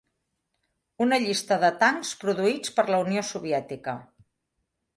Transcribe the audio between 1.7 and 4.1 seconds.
tancs produïts per la Unió Soviètica.